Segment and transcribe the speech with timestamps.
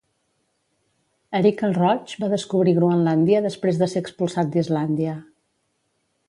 [1.39, 5.15] Eric el Roig va descobrir Groenlàndia després de ser expulsat d'Islàndia.